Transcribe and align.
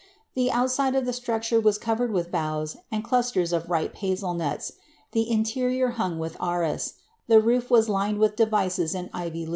The 0.33 0.49
outside 0.51 0.95
of 0.95 1.05
the 1.05 1.13
structure 1.13 1.61
was 1.61 1.77
d 1.77 1.93
with 1.93 2.31
boughs, 2.31 2.75
and 2.91 3.03
clusters 3.03 3.53
of 3.53 3.69
ripe 3.69 3.95
hazel 3.97 4.33
nnts; 4.33 4.71
the 5.11 5.27
iaterior 5.31 5.93
bu^ 5.93 6.27
rras; 6.37 6.93
the 7.27 7.39
roof 7.39 7.69
was 7.69 7.87
lined 7.87 8.17
with 8.17 8.35
devices 8.35 8.95
in 8.95 9.11
ivy 9.13 9.41
\ea. 9.41 9.49